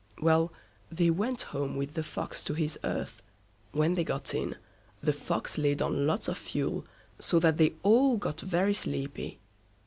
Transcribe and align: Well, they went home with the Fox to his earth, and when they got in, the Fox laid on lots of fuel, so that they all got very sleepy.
Well, 0.19 0.51
they 0.91 1.11
went 1.11 1.43
home 1.53 1.75
with 1.75 1.93
the 1.93 2.01
Fox 2.03 2.43
to 2.45 2.55
his 2.55 2.75
earth, 2.83 3.21
and 3.71 3.79
when 3.79 3.93
they 3.93 4.03
got 4.03 4.33
in, 4.33 4.55
the 4.99 5.13
Fox 5.13 5.59
laid 5.59 5.79
on 5.79 6.07
lots 6.07 6.27
of 6.27 6.39
fuel, 6.39 6.87
so 7.19 7.37
that 7.37 7.57
they 7.57 7.73
all 7.83 8.17
got 8.17 8.41
very 8.41 8.73
sleepy. 8.73 9.37